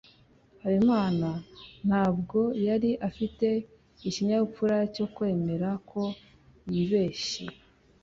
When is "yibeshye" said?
6.73-7.45